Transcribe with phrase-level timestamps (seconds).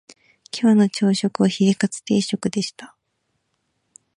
[0.51, 2.95] 今日の朝食はヒレカツ定食でした